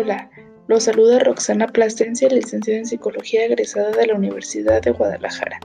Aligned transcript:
Hola, 0.00 0.30
los 0.66 0.84
saluda 0.84 1.18
Roxana 1.18 1.66
Plasencia, 1.66 2.26
licenciada 2.30 2.78
en 2.78 2.86
Psicología 2.86 3.44
egresada 3.44 3.90
de 3.90 4.06
la 4.06 4.14
Universidad 4.14 4.80
de 4.80 4.92
Guadalajara. 4.92 5.60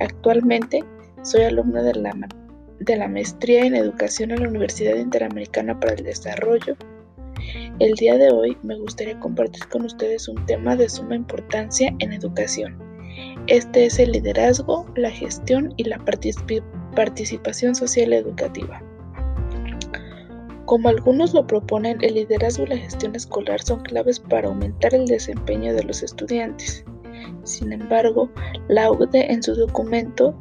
Actualmente 0.00 0.82
soy 1.22 1.42
alumna 1.42 1.82
de 1.82 1.92
la, 1.96 2.14
de 2.80 2.96
la 2.96 3.08
maestría 3.08 3.66
en 3.66 3.74
Educación 3.74 4.30
en 4.30 4.42
la 4.42 4.48
Universidad 4.48 4.96
Interamericana 4.96 5.78
para 5.78 5.92
el 5.92 6.02
Desarrollo. 6.02 6.76
El 7.78 7.92
día 7.96 8.16
de 8.16 8.30
hoy 8.30 8.56
me 8.62 8.78
gustaría 8.78 9.20
compartir 9.20 9.68
con 9.68 9.84
ustedes 9.84 10.28
un 10.28 10.46
tema 10.46 10.74
de 10.74 10.88
suma 10.88 11.16
importancia 11.16 11.94
en 11.98 12.14
educación. 12.14 12.78
Este 13.48 13.84
es 13.84 13.98
el 13.98 14.12
liderazgo, 14.12 14.90
la 14.96 15.10
gestión 15.10 15.74
y 15.76 15.84
la 15.84 15.98
participación 16.94 17.74
social 17.74 18.14
educativa. 18.14 18.82
Como 20.68 20.90
algunos 20.90 21.32
lo 21.32 21.46
proponen, 21.46 21.96
el 22.02 22.12
liderazgo 22.12 22.64
y 22.64 22.66
la 22.66 22.76
gestión 22.76 23.14
escolar 23.16 23.58
son 23.62 23.80
claves 23.80 24.20
para 24.20 24.48
aumentar 24.48 24.94
el 24.94 25.06
desempeño 25.06 25.72
de 25.72 25.82
los 25.82 26.02
estudiantes. 26.02 26.84
Sin 27.44 27.72
embargo, 27.72 28.30
la 28.68 28.90
UDE 28.90 29.32
en 29.32 29.42
su 29.42 29.54
documento 29.54 30.38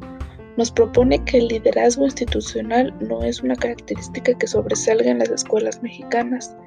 nos 0.58 0.70
propone 0.70 1.24
que 1.24 1.38
el 1.38 1.48
liderazgo 1.48 2.04
institucional 2.04 2.94
no 3.00 3.24
es 3.24 3.42
una 3.42 3.56
característica 3.56 4.38
que 4.38 4.48
sobresalga 4.48 5.10
en 5.10 5.20
las 5.20 5.30
escuelas 5.30 5.82
mexicanas. 5.82 6.58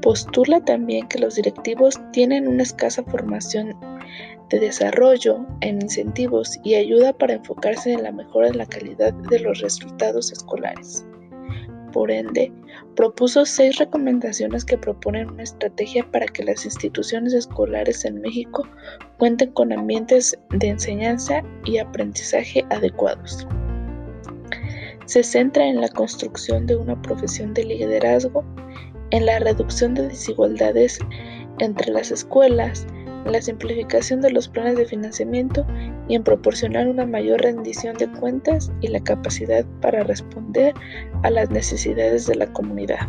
Postula 0.00 0.58
también 0.64 1.06
que 1.06 1.20
los 1.20 1.36
directivos 1.36 2.00
tienen 2.10 2.48
una 2.48 2.64
escasa 2.64 3.04
formación 3.04 3.76
de 4.50 4.58
desarrollo 4.58 5.46
en 5.60 5.80
incentivos 5.80 6.58
y 6.64 6.74
ayuda 6.74 7.12
para 7.12 7.34
enfocarse 7.34 7.92
en 7.92 8.02
la 8.02 8.10
mejora 8.10 8.48
de 8.48 8.56
la 8.56 8.66
calidad 8.66 9.12
de 9.30 9.38
los 9.38 9.60
resultados 9.60 10.32
escolares. 10.32 11.06
Por 11.92 12.10
ende, 12.10 12.50
propuso 12.96 13.44
seis 13.44 13.76
recomendaciones 13.78 14.64
que 14.64 14.78
proponen 14.78 15.30
una 15.30 15.42
estrategia 15.42 16.10
para 16.10 16.26
que 16.26 16.42
las 16.42 16.64
instituciones 16.64 17.34
escolares 17.34 18.04
en 18.06 18.20
México 18.22 18.66
cuenten 19.18 19.52
con 19.52 19.72
ambientes 19.72 20.38
de 20.50 20.68
enseñanza 20.68 21.42
y 21.66 21.78
aprendizaje 21.78 22.64
adecuados. 22.70 23.46
Se 25.04 25.22
centra 25.22 25.66
en 25.66 25.80
la 25.80 25.88
construcción 25.88 26.66
de 26.66 26.76
una 26.76 27.00
profesión 27.02 27.52
de 27.52 27.64
liderazgo, 27.64 28.42
en 29.10 29.26
la 29.26 29.38
reducción 29.40 29.94
de 29.94 30.08
desigualdades 30.08 30.98
entre 31.58 31.92
las 31.92 32.10
escuelas, 32.10 32.86
en 33.24 33.32
la 33.32 33.42
simplificación 33.42 34.20
de 34.20 34.30
los 34.30 34.48
planes 34.48 34.76
de 34.76 34.86
financiamiento 34.86 35.66
y 36.08 36.14
en 36.14 36.24
proporcionar 36.24 36.88
una 36.88 37.06
mayor 37.06 37.40
rendición 37.40 37.96
de 37.96 38.10
cuentas 38.10 38.70
y 38.80 38.88
la 38.88 39.02
capacidad 39.02 39.64
para 39.80 40.02
responder 40.04 40.74
a 41.22 41.30
las 41.30 41.50
necesidades 41.50 42.26
de 42.26 42.36
la 42.36 42.52
comunidad. 42.52 43.06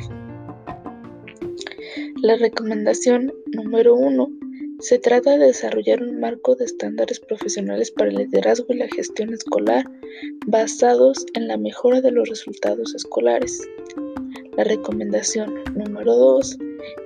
La 2.21 2.37
recomendación 2.37 3.33
número 3.53 3.95
uno 3.95 4.29
se 4.79 4.99
trata 4.99 5.37
de 5.37 5.47
desarrollar 5.47 6.01
un 6.01 6.19
marco 6.19 6.55
de 6.55 6.65
estándares 6.65 7.19
profesionales 7.19 7.91
para 7.91 8.09
el 8.09 8.17
liderazgo 8.17 8.67
y 8.69 8.77
la 8.77 8.87
gestión 8.87 9.33
escolar 9.33 9.89
basados 10.47 11.25
en 11.35 11.47
la 11.47 11.57
mejora 11.57 12.01
de 12.01 12.11
los 12.11 12.27
resultados 12.27 12.93
escolares. 12.95 13.61
La 14.57 14.63
recomendación 14.63 15.53
número 15.73 16.15
2 16.15 16.57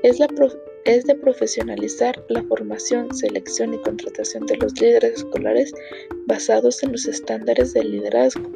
es 0.04 0.20
la, 0.20 0.28
es 0.86 1.06
de 1.06 1.16
profesionalizar 1.16 2.24
la 2.30 2.44
formación, 2.44 3.14
selección 3.14 3.74
y 3.74 3.82
contratación 3.82 4.46
de 4.46 4.58
los 4.58 4.80
líderes 4.80 5.20
escolares 5.20 5.74
basados 6.28 6.82
en 6.84 6.94
los 6.94 7.06
estándares 7.06 7.74
de 7.74 7.84
liderazgo. 7.84 8.50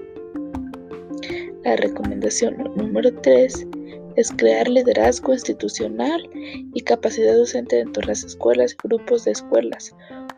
La 1.63 1.75
recomendación 1.75 2.57
número 2.75 3.13
3 3.21 3.67
es 4.15 4.31
crear 4.31 4.67
liderazgo 4.67 5.33
institucional 5.33 6.29
y 6.33 6.81
capacidad 6.81 7.35
docente 7.35 7.77
dentro 7.77 8.01
de 8.01 8.07
las 8.07 8.23
escuelas 8.23 8.73
y 8.73 8.87
grupos 8.87 9.25
de 9.25 9.31
escuelas, 9.31 9.95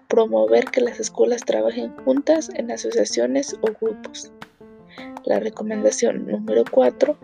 promover 0.07 0.65
que 0.65 0.81
las 0.81 0.99
escuelas 0.99 1.41
trabajen 1.45 1.95
juntas 2.03 2.49
en 2.55 2.71
asociaciones 2.71 3.55
o 3.61 3.71
grupos. 3.79 4.31
La 5.25 5.39
recomendación 5.39 6.27
número 6.27 6.63
4, 6.69 7.17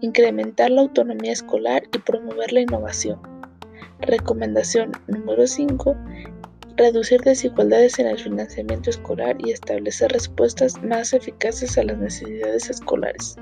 incrementar 0.00 0.70
la 0.70 0.82
autonomía 0.82 1.32
escolar 1.32 1.82
y 1.94 1.98
promover 1.98 2.52
la 2.52 2.60
innovación. 2.60 3.39
Recomendación 4.02 4.92
número 5.08 5.46
5. 5.46 5.94
Reducir 6.76 7.20
desigualdades 7.20 7.98
en 7.98 8.06
el 8.06 8.18
financiamiento 8.18 8.88
escolar 8.88 9.36
y 9.38 9.50
establecer 9.50 10.10
respuestas 10.12 10.82
más 10.82 11.12
eficaces 11.12 11.76
a 11.76 11.82
las 11.82 11.98
necesidades 11.98 12.70
escolares. 12.70 13.36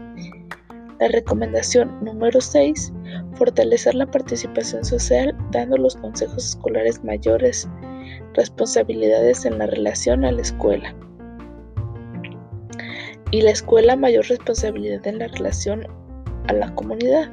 La 0.98 1.08
recomendación 1.08 2.04
número 2.04 2.40
6. 2.40 2.92
Fortalecer 3.34 3.94
la 3.94 4.10
participación 4.10 4.84
social 4.84 5.36
dando 5.52 5.76
los 5.76 5.94
consejos 5.94 6.48
escolares 6.48 7.04
mayores 7.04 7.68
responsabilidades 8.34 9.44
en 9.44 9.58
la 9.58 9.66
relación 9.66 10.24
a 10.24 10.32
la 10.32 10.42
escuela. 10.42 10.92
Y 13.30 13.42
la 13.42 13.52
escuela 13.52 13.94
mayor 13.94 14.26
responsabilidad 14.26 15.06
en 15.06 15.20
la 15.20 15.28
relación 15.28 15.86
a 16.48 16.52
la 16.52 16.74
comunidad. 16.74 17.30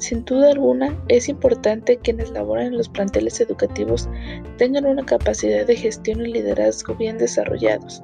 Sin 0.00 0.24
duda 0.24 0.52
alguna, 0.52 0.98
es 1.08 1.28
importante 1.28 1.96
que 1.96 2.02
quienes 2.02 2.30
laboran 2.30 2.68
en 2.68 2.78
los 2.78 2.88
planteles 2.88 3.38
educativos 3.38 4.08
tengan 4.56 4.86
una 4.86 5.04
capacidad 5.04 5.66
de 5.66 5.76
gestión 5.76 6.24
y 6.24 6.32
liderazgo 6.32 6.94
bien 6.94 7.18
desarrollados, 7.18 8.02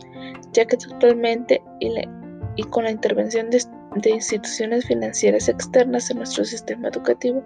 ya 0.52 0.66
que 0.66 0.76
actualmente 0.76 1.62
y, 1.80 2.62
con 2.64 2.84
la 2.84 2.90
intervención 2.90 3.48
de, 3.48 3.62
de 4.02 4.10
instituciones 4.10 4.84
financieras 4.84 5.48
externas 5.48 6.10
en 6.10 6.18
nuestro 6.18 6.44
sistema 6.44 6.88
educativo, 6.88 7.42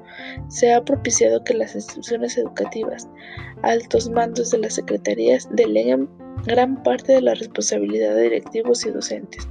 se 0.49 0.73
ha 0.73 0.85
propiciado 0.85 1.45
que 1.45 1.55
las 1.55 1.77
instituciones 1.77 2.37
educativas, 2.37 3.09
altos 3.63 4.11
mandos 4.11 4.51
de 4.51 4.59
las 4.59 4.75
secretarías, 4.75 5.49
deleguen 5.53 6.09
gran 6.45 6.83
parte 6.83 7.13
de 7.13 7.23
la 7.23 7.35
responsabilidad 7.35 8.17
de 8.17 8.23
directivos 8.25 8.85
y 8.85 8.91
docentes 8.91 9.49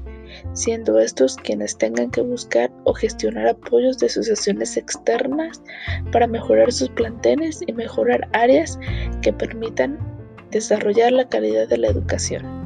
siendo 0.53 0.99
estos 0.99 1.35
quienes 1.37 1.77
tengan 1.77 2.11
que 2.11 2.21
buscar 2.21 2.71
o 2.83 2.93
gestionar 2.93 3.47
apoyos 3.47 3.97
de 3.97 4.07
asociaciones 4.07 4.77
externas 4.77 5.61
para 6.11 6.27
mejorar 6.27 6.71
sus 6.71 6.89
planteles 6.89 7.61
y 7.67 7.73
mejorar 7.73 8.27
áreas 8.33 8.79
que 9.21 9.33
permitan 9.33 9.97
desarrollar 10.51 11.11
la 11.11 11.27
calidad 11.29 11.67
de 11.67 11.77
la 11.77 11.87
educación. 11.87 12.58